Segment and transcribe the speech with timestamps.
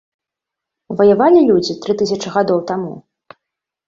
[1.01, 2.91] Ваявалі людзі тры тысячы гадоў таму?